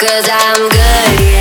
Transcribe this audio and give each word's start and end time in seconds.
Cause 0.00 0.30
I'm 0.32 0.70
good, 0.70 1.20
yeah. 1.20 1.39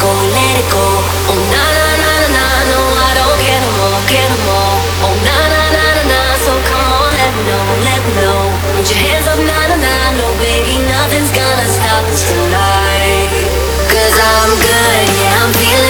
go, 0.00 0.10
let 0.32 0.56
it 0.56 0.68
go. 0.72 0.86
Oh 1.28 1.36
na 1.52 1.62
na 1.76 1.86
na 2.00 2.10
na 2.24 2.28
na, 2.36 2.44
no, 2.72 2.80
I 3.04 3.10
don't 3.20 3.36
care 3.44 3.60
no 3.60 3.70
more, 3.76 4.00
care 4.08 4.28
no 4.32 4.38
more. 4.48 4.76
Oh 5.04 5.14
na 5.26 5.36
na 5.52 5.62
na 5.76 5.84
na 5.96 6.02
na, 6.08 6.20
so 6.44 6.52
come 6.68 6.88
on, 6.88 7.10
let 7.20 7.30
me 7.36 7.42
know, 7.44 7.64
let 7.84 8.00
me 8.04 8.12
know. 8.16 8.40
Put 8.80 8.88
your 8.88 9.00
hands 9.04 9.28
up, 9.28 9.40
na 9.44 9.58
na 9.70 9.76
na, 9.76 9.94
no 10.16 10.26
baby, 10.40 10.80
nothing's 10.88 11.32
gonna 11.36 11.68
stop 11.68 12.04
us 12.08 12.22
tonight. 12.24 13.28
Cause 13.92 14.16
I'm 14.16 14.52
good, 14.56 15.06
yeah, 15.20 15.40
I'm 15.44 15.52
feeling. 15.52 15.89